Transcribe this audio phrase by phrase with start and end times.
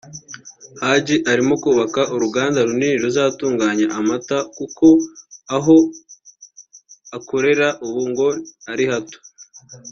[0.81, 4.87] Haji arimo kubaka uruganda runini ruzatunganya amata kuko
[5.55, 5.75] aho
[7.17, 8.27] akorera ubu ngo
[8.71, 9.19] ari hato